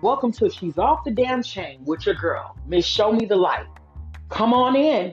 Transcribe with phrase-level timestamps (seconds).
[0.00, 3.66] Welcome to She's Off the Damn Chain with your girl, Miss Show Me the Light.
[4.28, 5.12] Come on in.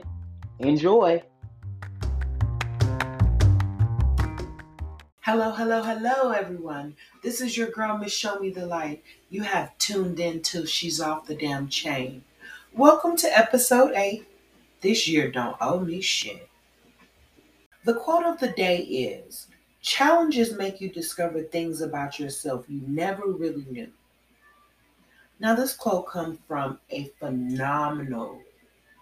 [0.60, 1.20] Enjoy.
[5.22, 6.94] Hello, hello, hello, everyone.
[7.24, 9.02] This is your girl, Miss Show Me the Light.
[9.28, 12.22] You have tuned in to She's Off the Damn Chain.
[12.72, 14.24] Welcome to episode 8.
[14.82, 16.48] This year don't owe me shit.
[17.84, 19.48] The quote of the day is
[19.82, 23.88] Challenges make you discover things about yourself you never really knew.
[25.38, 28.40] Now, this quote comes from a phenomenal,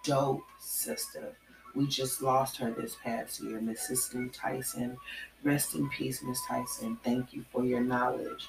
[0.04, 1.32] dope sister.
[1.76, 4.96] We just lost her this past year, Miss Cicely Tyson.
[5.44, 6.98] Rest in peace, Miss Tyson.
[7.04, 8.48] Thank you for your knowledge.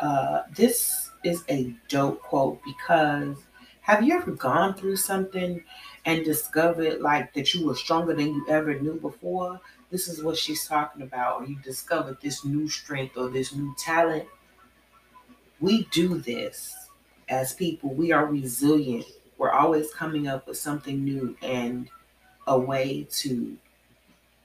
[0.00, 3.36] Uh, this is a dope quote because
[3.82, 5.62] have you ever gone through something
[6.06, 9.60] and discovered like that you were stronger than you ever knew before?
[9.90, 13.74] This is what she's talking about, or you discovered this new strength or this new
[13.76, 14.26] talent.
[15.60, 16.89] We do this
[17.30, 19.06] as people, we are resilient.
[19.38, 21.88] We're always coming up with something new and
[22.46, 23.56] a way to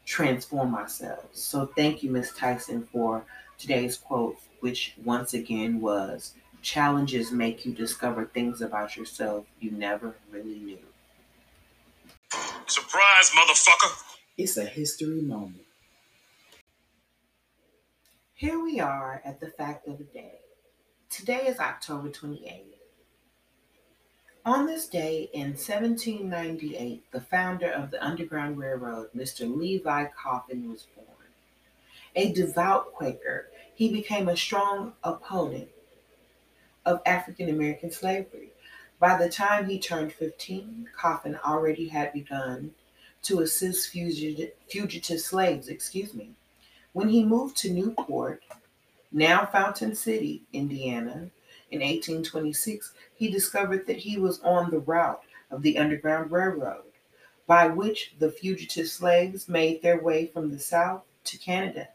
[0.05, 1.41] transform ourselves.
[1.41, 3.25] So thank you, Miss Tyson, for
[3.57, 10.15] today's quote, which once again was challenges make you discover things about yourself you never
[10.31, 10.79] really knew.
[12.67, 14.01] Surprise, motherfucker!
[14.37, 15.61] It's a history moment.
[18.33, 20.39] Here we are at the fact of the day.
[21.09, 22.74] Today is October 28th.
[24.45, 29.51] On this day in 1798, the founder of the Underground Railroad, Mr.
[29.51, 31.07] Levi Coffin, was born.
[32.15, 35.69] A devout Quaker, he became a strong opponent
[36.85, 38.51] of African American slavery.
[38.99, 42.75] By the time he turned 15, Coffin already had begun
[43.23, 44.51] to assist fugitive,
[45.21, 46.35] slaves, excuse me.
[46.93, 48.43] When he moved to Newport,
[49.11, 51.31] now Fountain City, Indiana,
[51.75, 55.21] in 1826, he discovered that he was on the route
[55.51, 56.85] of the Underground Railroad,
[57.45, 61.89] by which the fugitive slaves made their way from the South to Canada.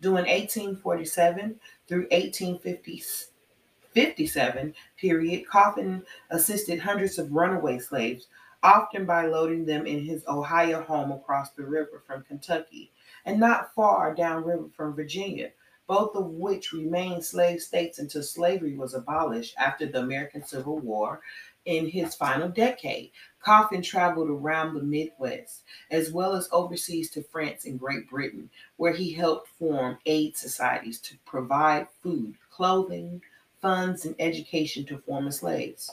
[0.00, 8.28] During 1847 through 1857 period, Coffin assisted hundreds of runaway slaves,
[8.62, 12.92] often by loading them in his Ohio home across the river from Kentucky
[13.24, 15.50] and not far downriver from Virginia,
[15.88, 21.22] both of which remained slave states until slavery was abolished after the American Civil War
[21.64, 23.10] in his final decade.
[23.40, 28.92] Coffin traveled around the Midwest as well as overseas to France and Great Britain, where
[28.92, 33.22] he helped form aid societies to provide food, clothing,
[33.62, 35.90] funds, and education to former slaves.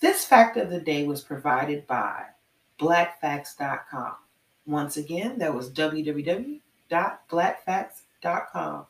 [0.00, 2.24] This fact of the day was provided by
[2.78, 4.14] blackfacts.com.
[4.66, 6.60] Once again, that was www.blackfacts.com
[8.22, 8.86] com.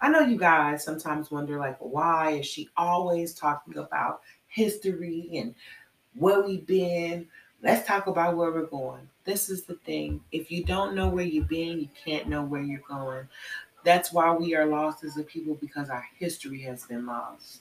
[0.00, 5.54] I know you guys sometimes wonder, like, why is she always talking about history and
[6.14, 7.26] where we've been?
[7.62, 9.08] Let's talk about where we're going.
[9.24, 10.20] This is the thing.
[10.32, 13.26] If you don't know where you've been, you can't know where you're going.
[13.84, 17.60] That's why we are lost as a people because our history has been lost.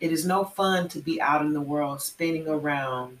[0.00, 3.18] It is no fun to be out in the world spinning around,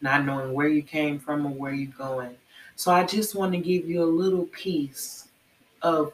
[0.00, 2.36] not knowing where you came from or where you're going.
[2.76, 5.25] So I just want to give you a little piece
[5.82, 6.12] of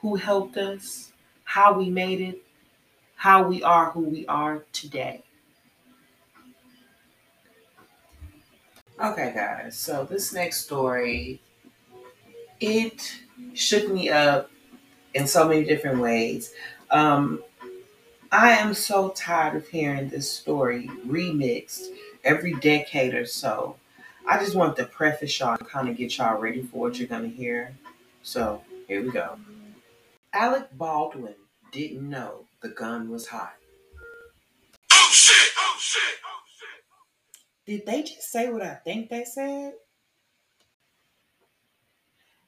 [0.00, 1.12] who helped us,
[1.44, 2.42] how we made it,
[3.16, 5.22] how we are who we are today.
[9.02, 11.40] Okay, guys, so this next story,
[12.60, 13.12] it
[13.54, 14.50] shook me up
[15.14, 16.52] in so many different ways.
[16.90, 17.42] Um,
[18.30, 21.86] I am so tired of hearing this story remixed
[22.24, 23.76] every decade or so.
[24.26, 27.08] I just want to preface y'all to kind of get y'all ready for what you're
[27.08, 27.74] going to hear.
[28.22, 29.38] So here we go.
[30.34, 31.34] Alec Baldwin
[31.72, 33.54] didn't know the gun was hot.
[34.92, 35.50] Oh shit!
[35.58, 36.18] Oh shit!
[36.26, 36.84] Oh shit!
[37.64, 39.72] Did they just say what I think they said?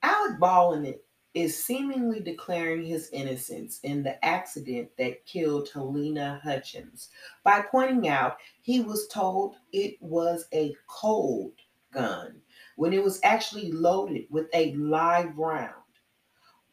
[0.03, 0.97] Alec Baldwin
[1.33, 7.09] is seemingly declaring his innocence in the accident that killed Halyna Hutchins
[7.43, 11.53] by pointing out he was told it was a cold
[11.91, 12.43] gun
[12.77, 15.84] when it was actually loaded with a live round.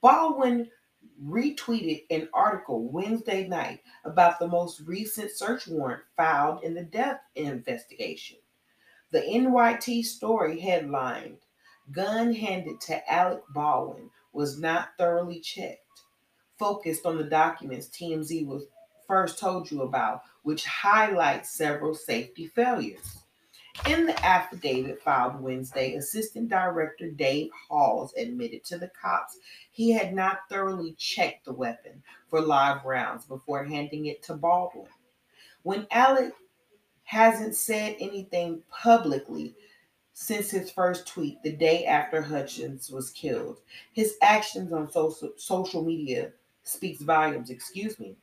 [0.01, 0.69] Baldwin
[1.23, 7.21] retweeted an article Wednesday night about the most recent search warrant filed in the death
[7.35, 8.37] investigation.
[9.11, 11.37] The NYT story headlined
[11.91, 16.01] Gun handed to Alec Baldwin was not thoroughly checked,
[16.57, 18.63] focused on the documents TMZ was
[19.07, 23.20] first told you about, which highlights several safety failures.
[23.87, 29.37] In the affidavit filed Wednesday, Assistant Director Dave Halls admitted to the cops
[29.71, 34.87] he had not thoroughly checked the weapon for live rounds before handing it to Baldwin.
[35.63, 36.33] When Alec
[37.03, 39.55] hasn't said anything publicly
[40.13, 43.61] since his first tweet the day after Hutchins was killed,
[43.93, 46.33] his actions on social, social media
[46.63, 48.17] speaks volumes, excuse me.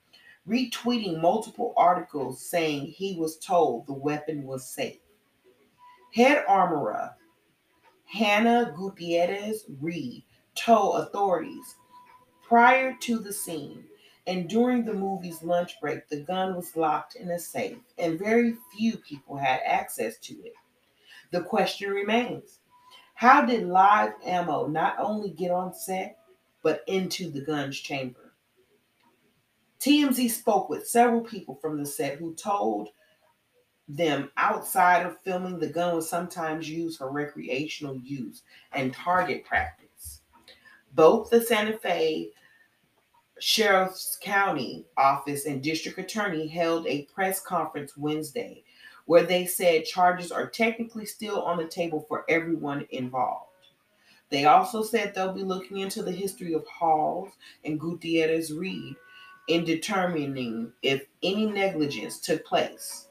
[0.46, 4.98] Retweeting multiple articles saying he was told the weapon was safe.
[6.14, 7.14] Head armorer
[8.06, 10.25] Hannah Gutierrez Reed
[10.55, 11.76] told authorities
[12.43, 13.84] prior to the scene
[14.26, 18.55] and during the movie's lunch break, the gun was locked in a safe and very
[18.76, 20.55] few people had access to it.
[21.31, 22.61] The question remains
[23.14, 26.19] how did live ammo not only get on set,
[26.62, 28.32] but into the gun's chamber?
[29.81, 32.90] TMZ spoke with several people from the set who told
[33.88, 38.43] them outside of filming, the gun was sometimes used for recreational use
[38.73, 40.20] and target practice.
[40.94, 42.31] Both the Santa Fe
[43.40, 48.64] Sheriff's County Office and District Attorney held a press conference Wednesday
[49.06, 53.44] where they said charges are technically still on the table for everyone involved.
[54.29, 57.31] They also said they'll be looking into the history of Halls
[57.64, 58.96] and Gutierrez Reed
[59.49, 63.07] in determining if any negligence took place.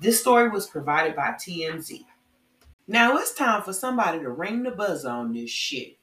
[0.00, 2.04] This story was provided by TMZ.
[2.86, 5.96] Now it's time for somebody to ring the buzzer on this shit.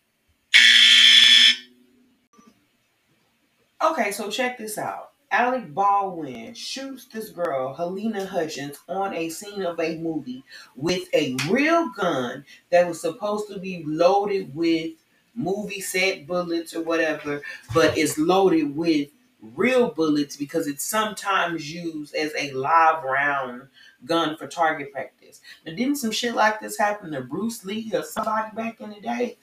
[3.83, 5.11] Okay, so check this out.
[5.31, 10.43] Alec Baldwin shoots this girl, Halyna Hutchins, on a scene of a movie
[10.75, 14.91] with a real gun that was supposed to be loaded with
[15.33, 17.41] movie set bullets or whatever,
[17.73, 19.09] but is loaded with
[19.41, 23.63] real bullets because it's sometimes used as a live round
[24.05, 25.41] gun for target practice.
[25.65, 29.01] Now, didn't some shit like this happen to Bruce Lee or somebody back in the
[29.01, 29.37] day?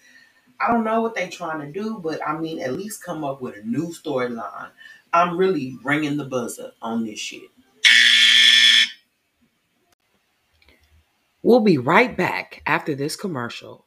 [0.61, 3.41] I don't know what they're trying to do, but I mean, at least come up
[3.41, 4.71] with a new storyline.
[5.13, 7.51] I'm really ringing the buzzer on this shit.
[11.43, 13.87] We'll be right back after this commercial.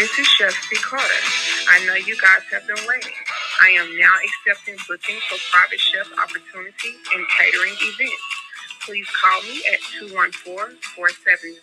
[0.00, 0.76] This is Chef C.
[0.76, 1.04] Carter.
[1.68, 3.12] I know you guys have been waiting.
[3.60, 8.24] I am now accepting bookings for private chef opportunities and catering events.
[8.80, 11.60] Please call me at 214 470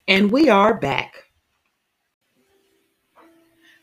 [0.08, 1.26] And we are back.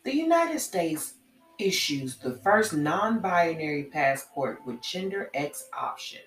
[0.04, 1.14] The United States
[1.60, 6.22] issues the first non binary passport with gender X option.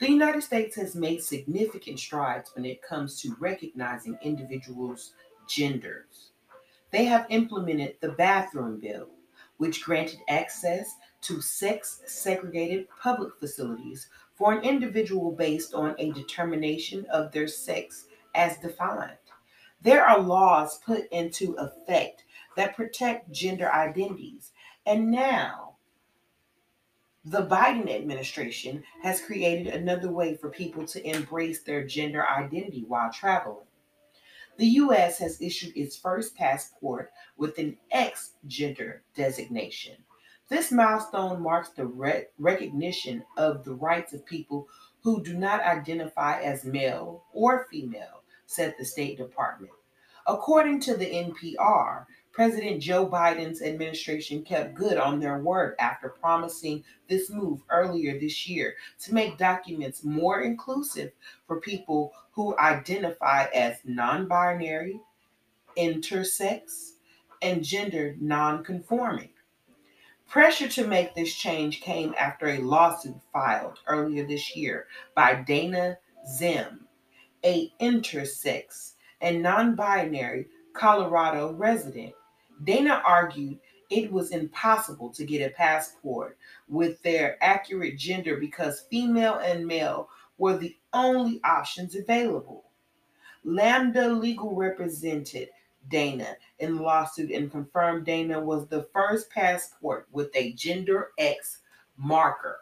[0.00, 5.14] The United States has made significant strides when it comes to recognizing individuals'
[5.48, 6.32] genders.
[6.90, 9.08] They have implemented the bathroom bill,
[9.56, 17.06] which granted access to sex segregated public facilities for an individual based on a determination
[17.06, 19.16] of their sex as defined.
[19.80, 22.23] There are laws put into effect
[22.56, 24.52] that protect gender identities,
[24.86, 25.76] and now
[27.24, 33.10] the Biden administration has created another way for people to embrace their gender identity while
[33.10, 33.64] traveling.
[34.56, 35.18] The U.S.
[35.18, 39.96] has issued its first passport with an X gender designation.
[40.48, 44.68] This milestone marks the re- recognition of the rights of people
[45.02, 49.72] who do not identify as male or female, said the State Department.
[50.26, 52.04] According to the NPR,
[52.34, 58.48] President Joe Biden's administration kept good on their word after promising this move earlier this
[58.48, 61.12] year to make documents more inclusive
[61.46, 64.98] for people who identify as non binary,
[65.78, 66.94] intersex,
[67.40, 69.30] and gender non conforming.
[70.28, 75.98] Pressure to make this change came after a lawsuit filed earlier this year by Dana
[76.28, 76.80] Zzyym,
[77.44, 82.12] a intersex and non binary Colorado resident
[82.62, 83.58] Dana argued
[83.90, 90.08] it was impossible to get a passport with their accurate gender because female and male
[90.38, 92.64] were the only options available.
[93.44, 95.48] Lambda Legal represented
[95.88, 101.58] Dana in the lawsuit and confirmed Dana was the first passport with a gender X
[101.96, 102.58] marker.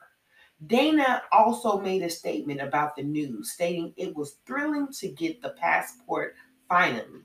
[0.66, 5.50] Dana also made a statement about the news, stating it was thrilling to get the
[5.50, 6.34] passport
[6.68, 7.20] finally.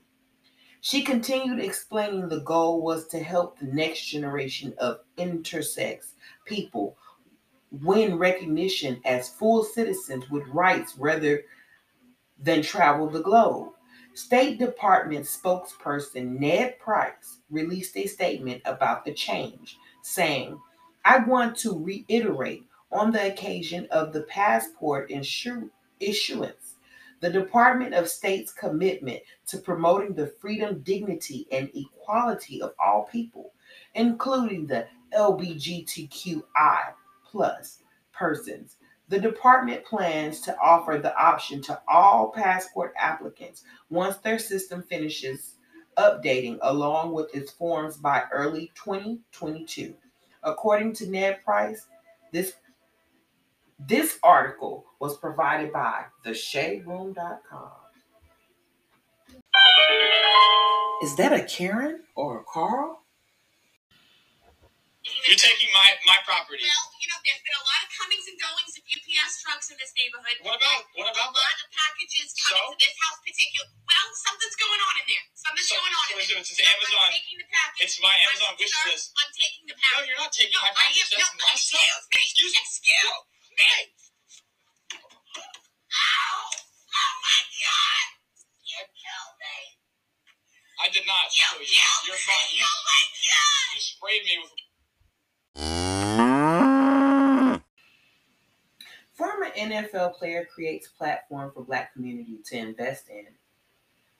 [0.88, 6.12] She continued explaining the goal was to help the next generation of intersex
[6.46, 6.96] people
[7.70, 11.42] win recognition as full citizens with rights rather
[12.38, 13.74] than travel the globe.
[14.14, 20.58] State Department spokesperson Ned Price released a statement about the change, saying,
[21.04, 25.10] I want to reiterate on the occasion of the passport
[26.00, 26.67] issuance
[27.20, 33.52] the Department of State's commitment to promoting the freedom, dignity, and equality of all people,
[33.94, 36.42] including the LBGTQI
[37.24, 37.82] plus
[38.12, 38.76] persons.
[39.08, 45.54] The department plans to offer the option to all passport applicants once their system finishes
[45.96, 49.94] updating along with its forms by early 2022.
[50.42, 51.86] According to Ned Price,
[52.32, 52.54] this
[53.78, 57.70] this article was provided by theshaderoom.com.
[61.02, 62.98] Is that a Karen or a Carl?
[65.24, 66.60] You're taking my my property.
[66.68, 69.76] Well, you know, there's been a lot of comings and goings of UPS trucks in
[69.80, 70.36] this neighborhood.
[70.44, 71.64] What about what about a about lot that?
[71.64, 72.76] of packages coming So?
[72.76, 73.66] to this house particular.
[73.88, 75.24] Well, something's going on in there.
[75.32, 76.40] Something's So- going on so in it's- there.
[76.44, 77.80] it's So Amazon- I'm taking the package.
[77.88, 79.06] It's my Amazon I'm, wish sir, list.
[79.16, 79.96] I'm taking the package.
[79.96, 80.98] No, you're not taking No, my I package.
[80.98, 81.08] am.
[81.08, 81.80] That's no, my stuff.
[81.88, 82.20] me.
[82.20, 82.60] Excuse me.
[82.60, 83.37] Excuse me.
[83.58, 83.66] Ow!
[86.48, 88.06] Oh my God!
[88.62, 89.58] You killed me.
[90.78, 91.82] I did not You kill you.
[92.06, 92.54] You're fine.
[92.54, 94.52] You, Oh you sprayed me with.
[99.14, 103.26] Former NFL player creates platform for black community to invest in.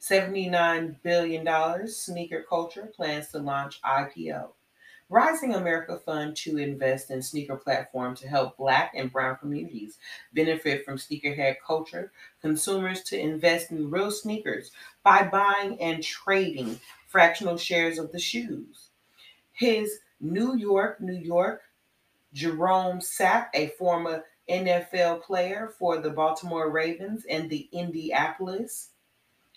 [0.01, 4.49] $79 billion sneaker culture plans to launch IPO.
[5.11, 9.97] Rising America Fund to invest in sneaker platform to help black and brown communities
[10.35, 12.13] benefit from sneakerhead culture,
[12.43, 14.71] consumers to invest in real sneakers
[15.03, 18.91] by buying and trading fractional shares of the shoes.
[19.53, 21.63] His New York, New York,
[22.35, 28.91] Jerome Sapp, a former NFL player for the Baltimore Ravens and the Indianapolis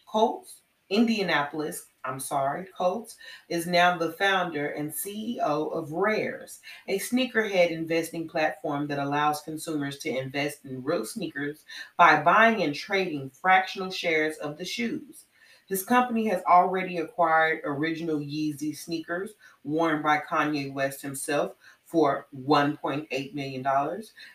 [0.08, 3.16] Colts, Indianapolis, I'm sorry, Colts,
[3.48, 10.00] is now the founder and CEO of Rares, a sneakerhead investing platform that allows consumers
[10.00, 11.64] to invest in real sneakers
[11.98, 15.26] by buying and trading fractional shares of the shoes.
[15.68, 21.54] His company has already acquired original Yeezy sneakers worn by Kanye West himself
[21.86, 23.66] for $1.8 million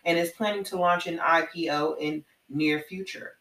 [0.04, 3.34] and is planning to launch an IPO in near future.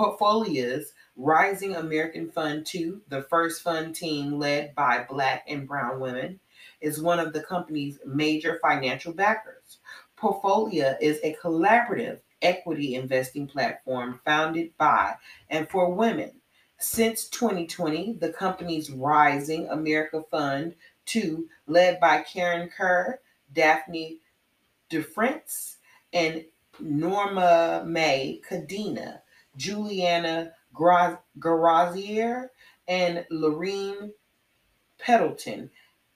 [0.00, 6.40] Portfolia's Rising American Fund 2, the first fund team led by black and brown women,
[6.80, 9.80] is one of the company's major financial backers.
[10.16, 15.16] Portfolio is a collaborative equity investing platform founded by
[15.50, 16.32] and for women.
[16.78, 23.20] Since 2020, the company's Rising America Fund 2, led by Karen Kerr,
[23.52, 24.16] Daphne
[24.90, 25.76] DeFrance,
[26.14, 26.46] and
[26.78, 29.20] Norma May Cadena,
[29.56, 32.48] Juliana Garaizar,
[32.88, 34.12] and Lorene
[34.98, 35.70] Peddleton,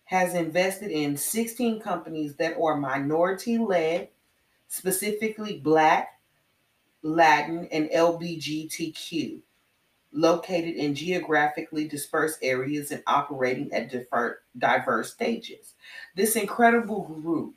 [0.04, 4.08] has invested in 16 companies that are minority led,
[4.68, 6.20] specifically Black,
[7.02, 9.40] Latin, and LBGTQ,
[10.12, 13.92] located in geographically dispersed areas and operating at
[14.58, 15.74] diverse stages.
[16.14, 17.54] This incredible group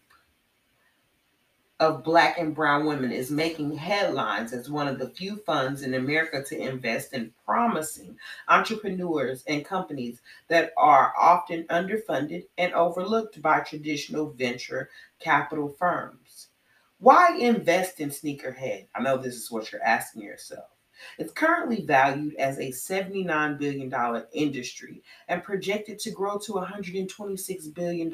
[1.80, 5.94] of black and brown women is making headlines as one of the few funds in
[5.94, 8.18] America to invest in promising
[8.48, 16.48] entrepreneurs and companies that are often underfunded and overlooked by traditional venture capital firms.
[17.00, 18.88] Why invest in Sneakerhead?
[18.96, 20.66] I know this is what you're asking yourself.
[21.20, 28.12] It's currently valued as a $79 billion industry and projected to grow to $126 billion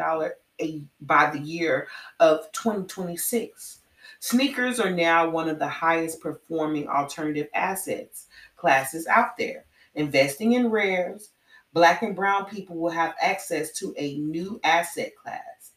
[0.62, 1.88] a, by the year
[2.20, 3.80] of 2026.
[4.20, 9.66] Sneakers are now one of the highest performing alternative assets classes out there.
[9.96, 11.32] Investing in rares,
[11.74, 15.72] black and brown people will have access to a new asset class,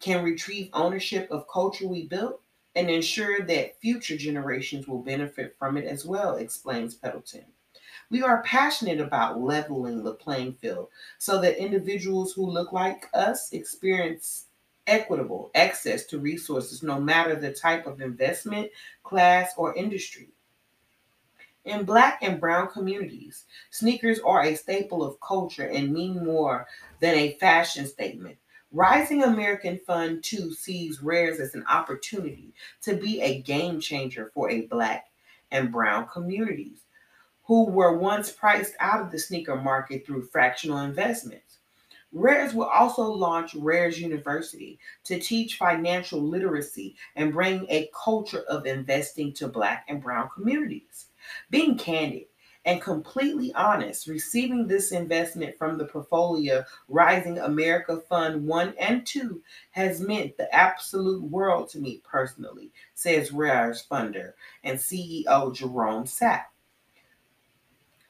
[0.00, 2.40] can retrieve ownership of culture we built,
[2.74, 7.44] and ensure that future generations will benefit from it as well, explains Peddleton.
[8.12, 13.54] We are passionate about leveling the playing field so that individuals who look like us
[13.54, 14.48] experience
[14.86, 18.70] equitable access to resources no matter the type of investment,
[19.02, 20.28] class, or industry.
[21.64, 26.66] In Black and Brown communities, sneakers are a staple of culture and mean more
[27.00, 28.36] than a fashion statement.
[28.72, 32.52] Rising American Fund 2 sees Rares as an opportunity
[32.82, 35.06] to be a game changer for a Black
[35.50, 36.81] and Brown communities
[37.52, 41.58] who were once priced out of the sneaker market through fractional investments.
[42.10, 48.64] Rares will also launch Rares University to teach financial literacy and bring a culture of
[48.64, 51.08] investing to Black and Brown communities.
[51.50, 52.24] Being candid
[52.64, 59.42] and completely honest, receiving this investment from the portfolio Rising America Fund 1 and 2
[59.72, 64.32] has meant the absolute world to me personally, says Rares funder
[64.64, 66.44] and CEO Jerome Sapp.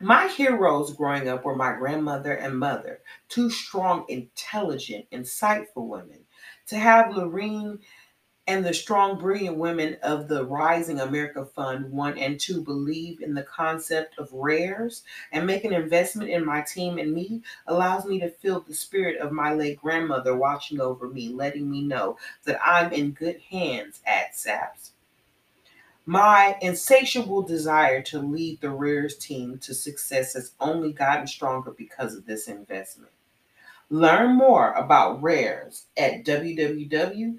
[0.02, 6.24] My heroes growing up were my grandmother and mother, two strong, intelligent, insightful women.
[6.66, 7.78] To have Lorene
[8.48, 13.32] and the strong, brilliant women of the Rising America Fund 1 and 2 believe in
[13.32, 18.18] the concept of rares and make an investment in my team and me allows me
[18.18, 22.58] to feel the spirit of my late grandmother watching over me, letting me know that
[22.66, 24.91] I'm in good hands at SAPS.
[26.04, 32.16] My insatiable desire to lead the Rares team to success has only gotten stronger because
[32.16, 33.12] of this investment.
[33.88, 37.38] Learn more about Rares at www.rares.io.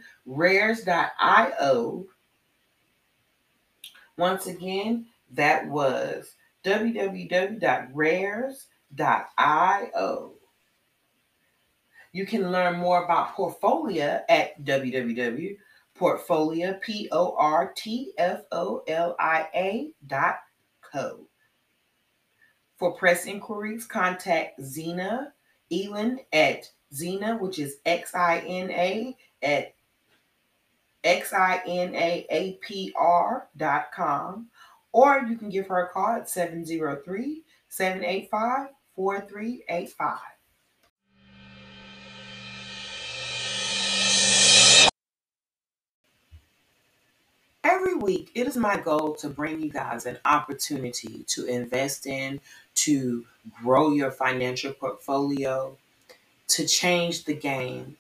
[4.16, 7.94] Once again, that was www.rares.io.
[12.14, 15.58] You can learn more about Portfolia at www
[16.04, 20.40] Portfolia, P O R T F O L I A dot
[20.82, 21.28] co.
[22.78, 25.28] For press inquiries, contact Xina
[25.72, 29.76] Elin at Xina, which is X I N A at
[31.06, 34.50] X I N A A P R dot com,
[34.92, 38.68] or you can give her a call at 703 785
[38.98, 40.33] 4385.
[48.04, 52.42] Week, it is my goal to bring you guys an opportunity to invest in,
[52.76, 53.26] to
[53.64, 55.78] grow your financial portfolio,
[56.50, 57.98] to change the game.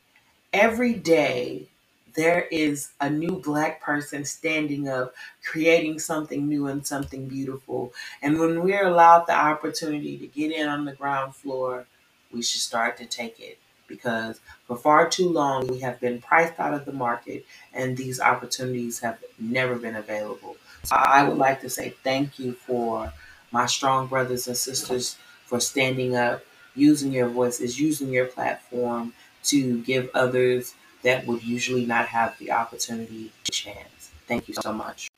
[0.53, 1.69] Every day,
[2.15, 7.93] there is a new Black person standing up, creating something new and something beautiful.
[8.22, 11.88] And when we're allowed the opportunity to get in on the ground floor,
[12.31, 13.57] we should start to take it
[13.96, 18.20] because for far too long we have been priced out of the market and these
[18.20, 20.58] opportunities have never been available.
[20.84, 23.14] So I would like to say thank you for
[23.51, 26.44] my strong brothers and sisters for standing up,
[26.75, 32.51] using your voices, using your platform to give others that would usually not have the
[32.51, 34.12] opportunity a chance.
[34.27, 35.10] Thank you so much.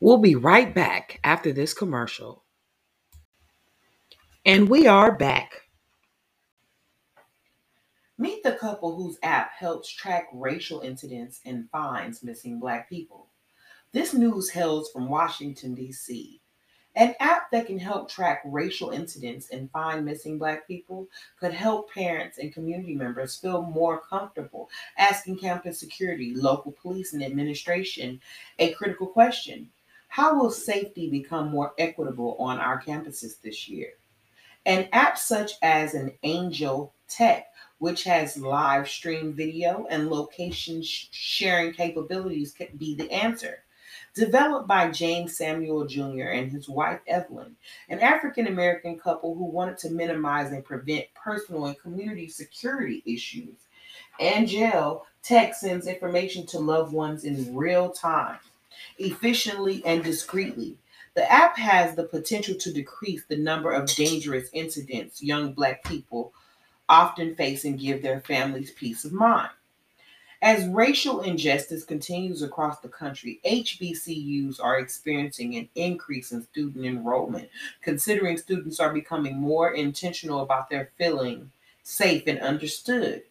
[0.00, 2.44] We'll be right back after this commercial.
[4.44, 5.65] And we are back.
[8.18, 13.26] Meet the couple whose app helps track racial incidents and finds missing Black people.
[13.92, 16.40] This news hails from Washington, D.C.
[16.94, 21.92] An app that can help track racial incidents and find missing Black people could help
[21.92, 28.18] parents and community members feel more comfortable asking campus security, local police, and administration
[28.58, 29.68] a critical question
[30.08, 33.90] How will safety become more equitable on our campuses this year?
[34.64, 41.08] An app such as an Angel Tech which has live stream video and location sh-
[41.10, 43.62] sharing capabilities, could be the answer.
[44.14, 46.28] Developed by James Samuel Jr.
[46.32, 47.54] and his wife Evelyn,
[47.88, 53.56] an African American couple who wanted to minimize and prevent personal and community security issues.
[54.18, 58.38] Angel Tech sends information to loved ones in real time,
[58.98, 60.76] efficiently and discreetly.
[61.14, 66.32] The app has the potential to decrease the number of dangerous incidents young Black people
[66.88, 69.50] often face and give their families peace of mind.
[70.42, 77.48] As racial injustice continues across the country, HBCUs are experiencing an increase in student enrollment,
[77.80, 81.50] considering students are becoming more intentional about their feeling
[81.82, 83.22] safe and understood.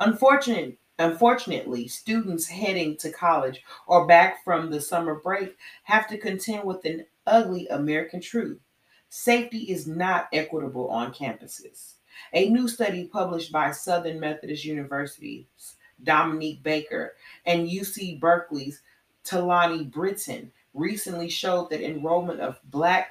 [0.00, 6.64] Unfortunately, Unfortunately, students heading to college or back from the summer break have to contend
[6.64, 8.60] with an ugly American truth.
[9.08, 11.94] Safety is not equitable on campuses.
[12.32, 17.14] A new study published by Southern Methodist University's Dominique Baker
[17.46, 18.82] and UC Berkeley's
[19.24, 23.10] Talani Britton recently showed that enrollment of Black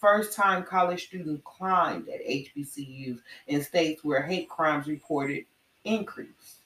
[0.00, 5.44] first time college students climbed at HBCUs in states where hate crimes reported
[5.84, 6.61] increased.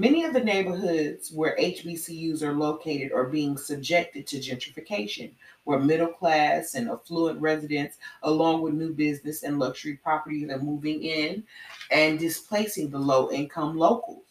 [0.00, 5.32] Many of the neighborhoods where HBCUs are located are being subjected to gentrification,
[5.64, 11.02] where middle class and affluent residents, along with new business and luxury properties, are moving
[11.02, 11.42] in
[11.90, 14.22] and displacing the low income locals.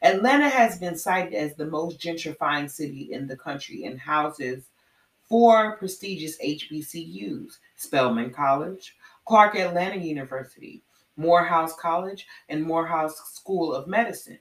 [0.00, 4.70] Atlanta has been cited as the most gentrifying city in the country and houses
[5.28, 10.82] four prestigious HBCUs Spelman College, Clark Atlanta University,
[11.18, 14.38] Morehouse College, and Morehouse School of Medicine.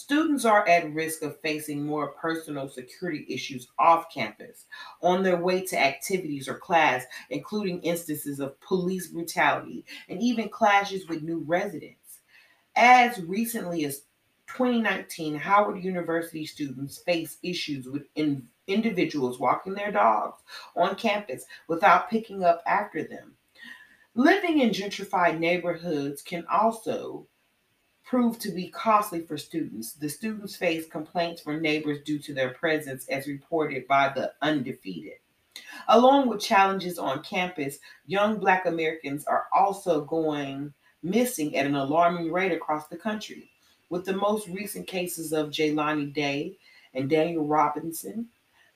[0.00, 4.64] Students are at risk of facing more personal security issues off campus
[5.02, 11.06] on their way to activities or class, including instances of police brutality and even clashes
[11.06, 12.20] with new residents.
[12.76, 14.04] As recently as
[14.46, 20.40] 2019, Howard University students face issues with in- individuals walking their dogs
[20.76, 23.36] on campus without picking up after them.
[24.14, 27.26] Living in gentrified neighborhoods can also
[28.04, 29.92] prove to be costly for students.
[29.92, 35.18] The students faced complaints from neighbors due to their presence, as reported by the Undefeated.
[35.88, 42.32] Along with challenges on campus, young Black Americans are also going missing at an alarming
[42.32, 43.50] rate across the country,
[43.88, 46.56] with the most recent cases of Jelani Day
[46.94, 48.28] and Daniel Robinson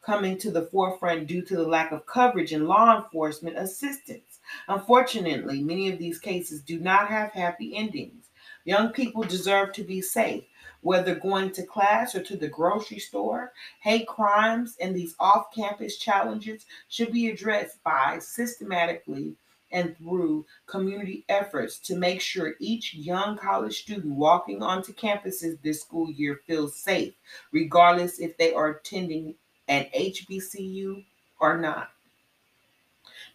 [0.03, 4.41] coming to the forefront due to the lack of coverage and law enforcement assistance.
[4.69, 8.27] Unfortunately, many of these cases do not have happy endings.
[8.65, 10.45] Young people deserve to be safe,
[10.81, 13.53] whether going to class or to the grocery store.
[13.81, 19.37] Hate crimes and these off campus challenges should be addressed by systematically
[19.75, 25.83] and through community efforts to make sure each young college student walking onto campuses this
[25.83, 27.13] school year feels safe,
[27.53, 29.35] regardless if they are attending
[29.69, 31.05] an HBCU
[31.41, 31.91] or not.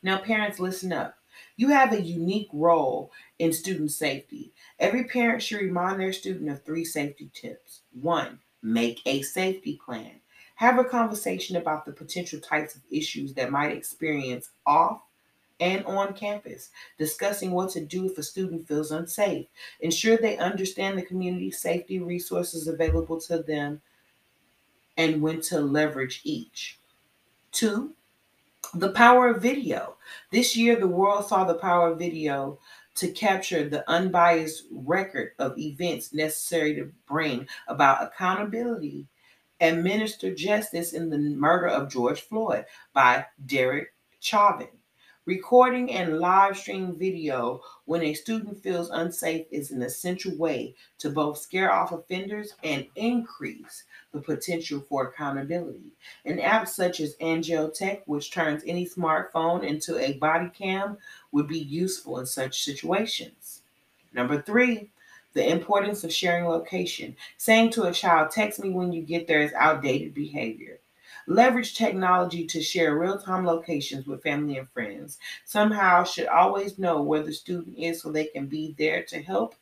[0.02, 1.19] Now, parents, listen up.
[1.60, 4.54] You have a unique role in student safety.
[4.80, 7.82] Every parent should remind their student of three safety tips.
[7.92, 10.22] One, make a safety plan.
[10.56, 15.02] Have a conversation about the potential types of issues that might experience off
[15.60, 19.48] and on campus, discussing what to do if a student feels unsafe.
[19.82, 23.82] Ensure they understand the community safety resources available to them
[24.96, 26.80] and when to leverage each.
[27.52, 27.96] Two,
[28.74, 29.98] the power of video.
[30.32, 32.60] This year, the world saw the power of video
[32.96, 39.08] to capture the unbiased record of events necessary to bring about accountability
[39.60, 44.79] and minister justice in the murder of George Floyd by Derek Chauvin.
[45.30, 51.12] Recording and live stream video when a student feels unsafe is an essential way to
[51.12, 55.92] both scare off offenders and increase the potential for accountability.
[56.26, 60.98] An app such as Angel Tech, which turns any smartphone into a body cam,
[61.32, 63.62] would be useful in such situations.
[64.12, 64.90] Number three,
[65.34, 67.16] the importance of sharing location.
[67.38, 70.79] Saying to a child, text me when you get there is outdated behavior.
[71.30, 75.20] Leverage technology to share real time locations with family and friends.
[75.46, 79.54] Somehow should always know where the student is so they can be there to help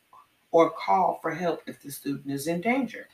[0.50, 3.06] or call for help if the student is in danger.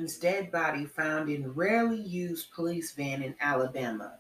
[0.02, 4.14] woman's dead body found in rarely used police van in Alabama.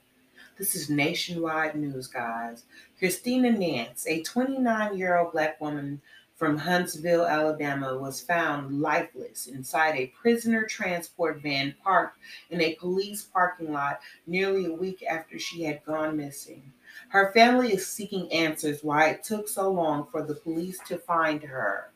[0.56, 2.66] This is nationwide news, guys.
[3.00, 6.00] Christina Nance, a 29 year old black woman
[6.36, 12.20] from Huntsville, Alabama, was found lifeless inside a prisoner transport van parked
[12.52, 16.62] in a police parking lot nearly a week after she had gone missing.
[17.10, 21.42] Her family is seeking answers why it took so long for the police to find
[21.42, 21.91] her.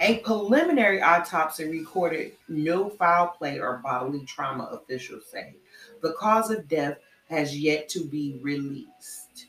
[0.00, 5.54] A preliminary autopsy recorded no foul play or bodily trauma, officials say.
[6.02, 6.98] The cause of death
[7.30, 9.46] has yet to be released.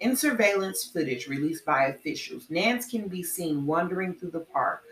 [0.00, 4.82] In surveillance footage released by officials, Nance can be seen wandering through the park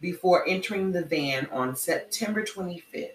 [0.00, 3.10] before entering the van on September 25th.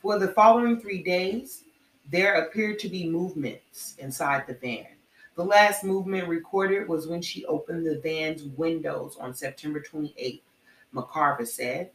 [0.00, 1.64] For the following three days,
[2.10, 4.86] there appeared to be movements inside the van.
[5.34, 10.42] The last movement recorded was when she opened the van's windows on September 28th,
[10.94, 11.90] McCarver said.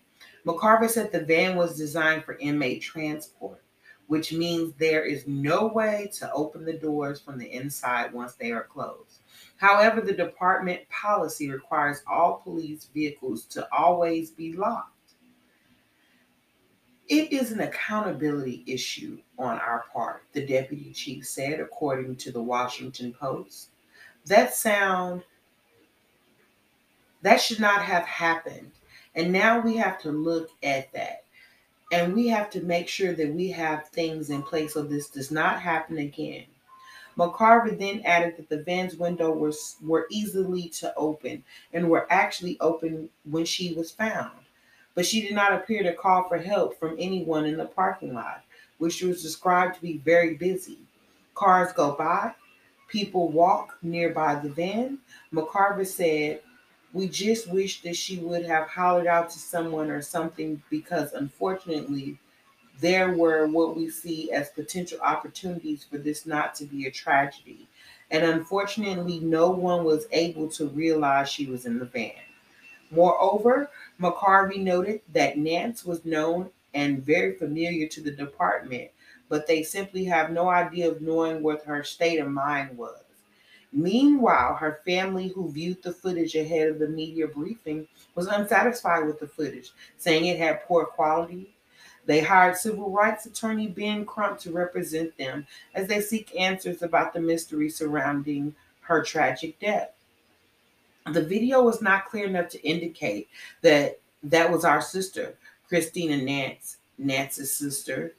[0.46, 3.62] McCarver said the van was designed for inmate transport.
[4.08, 8.52] which means there is no way to open the doors from the inside once they
[8.52, 9.20] are closed.
[9.58, 14.97] However, the department policy requires all police vehicles to always be locked.
[17.10, 22.44] It is an accountability issue on our part, the deputy chief said, according to the
[22.44, 23.70] Washington Post.
[24.26, 25.24] That sound
[27.22, 28.72] that should not have happened.
[29.16, 31.24] And now we have to look at that.
[31.92, 35.32] And we have to make sure that we have things in place so this does
[35.32, 36.46] not happen again.
[37.18, 41.44] McCarver then added that the van's window was were easily to open
[41.74, 44.38] and were actually open when she was found.
[44.98, 48.42] But she did not appear to call for help from anyone in the parking lot,
[48.80, 50.80] which was described to be very busy.
[51.36, 52.34] Cars go by,
[52.88, 54.98] people walk nearby the van.
[55.32, 56.42] McCarver said,
[56.94, 62.18] We just wish that she would have hollered out to someone or something because unfortunately
[62.80, 67.68] there were what we see as potential opportunities for this not to be a tragedy.
[68.10, 72.14] And unfortunately, no one was able to realize she was in the van.
[72.92, 73.70] Moreover,
[74.00, 78.92] McCarver noted that Nance was known and very familiar to the department,
[79.30, 83.02] but they simply have no idea of knowing what her state of mind was.
[83.74, 89.20] Meanwhile, her family, who viewed the footage ahead of the media briefing, was unsatisfied with
[89.20, 91.54] the footage, saying it had poor quality,
[92.08, 95.46] they hired civil rights attorney Ben Crump to represent them
[95.76, 99.92] as they seek answers about the mystery surrounding her tragic death.
[101.14, 103.30] The video was not clear enough to indicate
[103.62, 108.14] that that was our sister, Christina Nance, Nance's sister.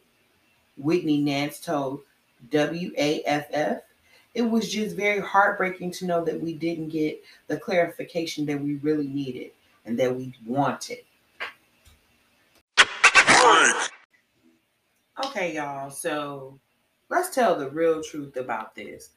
[0.78, 2.00] Whitney Nance told
[2.50, 3.80] WAFF.
[4.34, 8.76] It was just very heartbreaking to know that we didn't get the clarification that we
[8.76, 9.50] really needed
[9.84, 10.98] and that we wanted.
[15.24, 15.90] Okay, y'all.
[15.90, 16.58] So
[17.08, 19.10] let's tell the real truth about this.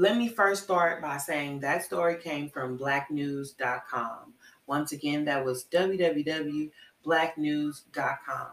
[0.00, 4.32] Let me first start by saying that story came from blacknews.com.
[4.66, 8.50] Once again, that was www.blacknews.com.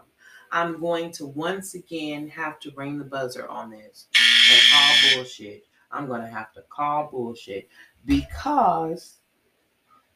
[0.51, 4.07] I'm going to once again have to ring the buzzer on this
[4.51, 5.63] and call bullshit.
[5.89, 7.69] I'm going to have to call bullshit
[8.05, 9.19] because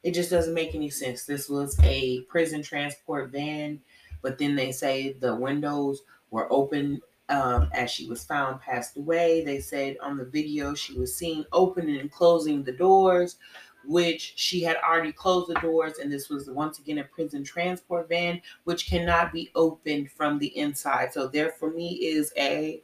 [0.04, 1.24] it just doesn't make any sense.
[1.24, 3.80] This was a prison transport van
[4.22, 9.44] but then they say the windows were open um, as she was found passed away.
[9.44, 13.38] They said on the video she was seen opening and closing the doors,
[13.86, 18.10] which she had already closed the doors, and this was once again a prison transport
[18.10, 21.14] van, which cannot be opened from the inside.
[21.14, 22.84] So there for me is a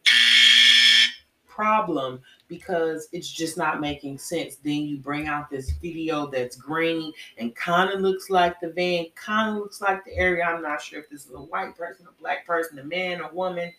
[1.45, 4.57] problem because it's just not making sense.
[4.57, 9.07] Then you bring out this video that's grainy and kind of looks like the van,
[9.15, 10.45] kind of looks like the area.
[10.45, 13.33] I'm not sure if this is a white person, a black person, a man, a
[13.33, 13.73] woman.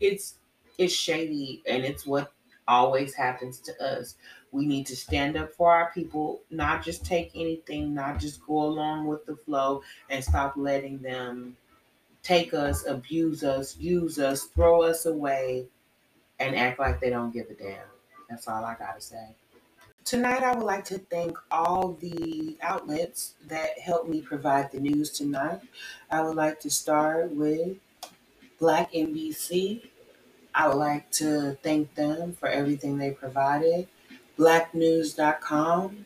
[0.00, 0.38] It's
[0.78, 2.32] it's shady and it's what
[2.68, 4.16] always happens to us.
[4.52, 8.62] We need to stand up for our people, not just take anything, not just go
[8.62, 11.56] along with the flow and stop letting them
[12.22, 15.68] take us, abuse us, use us, throw us away,
[16.38, 17.86] and act like they don't give a damn.
[18.28, 19.34] That's all I gotta say.
[20.04, 25.10] Tonight, I would like to thank all the outlets that helped me provide the news
[25.10, 25.60] tonight.
[26.10, 27.76] I would like to start with
[28.58, 29.82] Black NBC.
[30.54, 33.88] I would like to thank them for everything they provided.
[34.38, 36.04] Blacknews.com,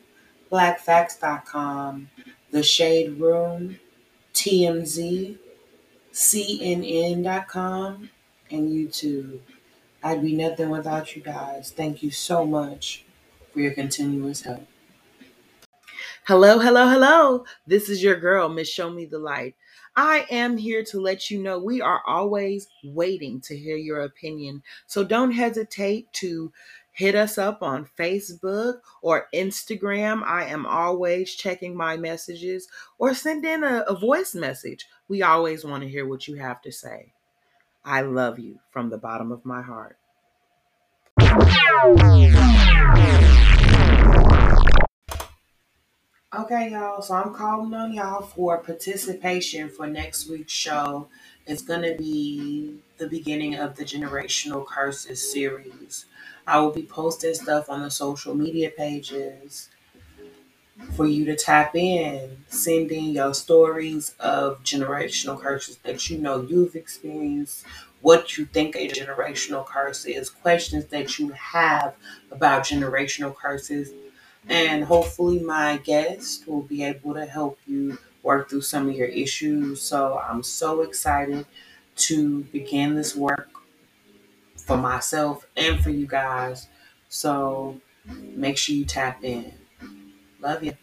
[0.51, 2.09] BlackFacts.com,
[2.51, 3.79] The Shade Room,
[4.33, 5.37] TMZ,
[6.13, 8.09] CNN.com,
[8.51, 9.39] and YouTube.
[10.03, 11.71] I'd be nothing without you guys.
[11.75, 13.05] Thank you so much
[13.51, 14.67] for your continuous help.
[16.25, 17.45] Hello, hello, hello.
[17.67, 19.55] This is your girl, Miss Show Me the Light.
[19.95, 24.63] I am here to let you know we are always waiting to hear your opinion.
[24.87, 26.51] So don't hesitate to
[26.91, 30.23] hit us up on Facebook or Instagram.
[30.23, 34.87] I am always checking my messages or send in a, a voice message.
[35.07, 37.13] We always want to hear what you have to say.
[37.85, 39.97] I love you from the bottom of my heart.
[46.35, 46.99] Okay, y'all.
[47.03, 51.07] So I'm calling on y'all for participation for next week's show.
[51.45, 56.05] It's going to be the beginning of the Generational Curses series.
[56.47, 59.69] I will be posting stuff on the social media pages
[60.95, 62.37] for you to tap in.
[62.47, 67.63] Send in your stories of generational curses that you know you've experienced,
[68.01, 71.93] what you think a generational curse is, questions that you have
[72.31, 73.91] about generational curses,
[74.49, 79.07] and hopefully my guest will be able to help you work through some of your
[79.07, 79.81] issues.
[79.81, 81.45] So I'm so excited
[81.95, 83.49] to begin this work
[84.57, 86.67] for myself and for you guys.
[87.09, 89.53] So make sure you tap in.
[90.39, 90.73] Love you.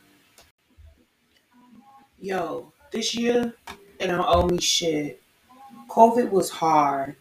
[2.20, 3.55] Yo, this year,
[3.99, 5.23] it don't owe me shit.
[5.88, 7.16] COVID was hard.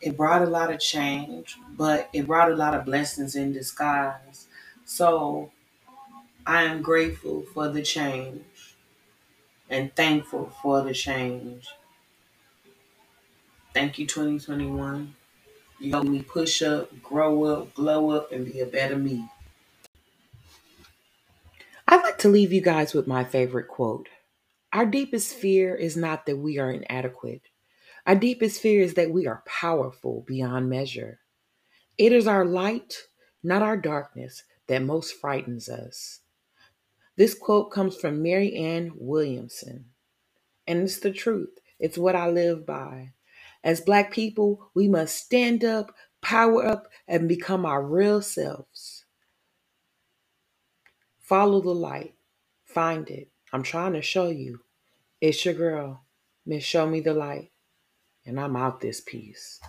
[0.00, 4.46] It brought a lot of change, but it brought a lot of blessings in disguise.
[4.88, 5.52] So
[6.46, 8.76] I am grateful for the change
[9.70, 11.68] and thankful for the change.
[13.72, 15.14] Thank you, 2021.
[15.80, 19.28] You helped me push up, grow up, glow up, and be a better me.
[21.88, 24.08] I'd like to leave you guys with my favorite quote
[24.72, 27.42] Our deepest fear is not that we are inadequate,
[28.06, 31.20] our deepest fear is that we are powerful beyond measure.
[31.98, 32.94] It is our light,
[33.42, 36.20] not our darkness, that most frightens us.
[37.16, 39.86] This quote comes from Marianne Williamson,
[40.66, 41.58] and it's the truth.
[41.80, 43.12] It's what I live by.
[43.64, 49.04] As Black people, we must stand up, power up, and become our real selves.
[51.18, 52.14] Follow the light,
[52.64, 53.28] find it.
[53.52, 54.60] I'm trying to show you.
[55.20, 56.04] It's your girl,
[56.46, 57.50] Miss Show Me the Light,
[58.24, 59.60] and I'm out this piece.